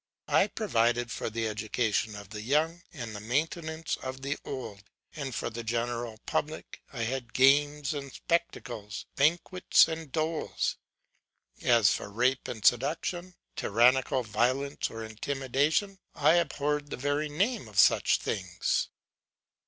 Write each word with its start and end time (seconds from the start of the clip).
I 0.27 0.47
provided 0.47 1.11
for 1.11 1.29
the 1.29 1.47
education 1.47 2.15
of 2.15 2.31
the 2.31 2.41
young 2.41 2.81
and 2.91 3.15
the 3.15 3.19
maintenance 3.19 3.97
of 3.97 4.23
the 4.23 4.35
old; 4.43 4.85
and 5.15 5.35
for 5.35 5.51
the 5.51 5.63
general 5.63 6.17
public 6.25 6.81
I 6.91 7.03
had 7.03 7.33
games 7.35 7.93
and 7.93 8.11
spectacles, 8.11 9.05
banquets 9.15 9.87
and 9.87 10.11
doles. 10.11 10.77
As 11.61 11.93
for 11.93 12.09
rape 12.09 12.47
and 12.47 12.65
seduction, 12.65 13.35
tyrannical 13.55 14.23
violence 14.23 14.89
or 14.89 15.03
intimidation, 15.03 15.99
I 16.15 16.33
abhorred 16.33 16.89
the 16.89 16.97
very 16.97 17.29
name 17.29 17.67
of 17.67 17.77
such 17.77 18.17
things. 18.17 18.89